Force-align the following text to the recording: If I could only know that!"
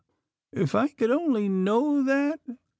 If 0.51 0.73
I 0.73 0.87
could 0.87 1.11
only 1.11 1.47
know 1.47 2.01
that!" 2.01 2.39